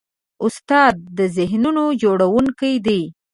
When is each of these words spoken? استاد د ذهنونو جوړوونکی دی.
استاد 0.45 0.95
د 1.17 1.19
ذهنونو 1.37 1.83
جوړوونکی 2.01 2.73
دی. 2.85 3.01